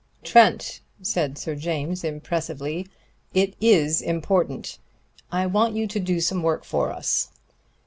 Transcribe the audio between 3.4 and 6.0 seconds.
is important. I want you to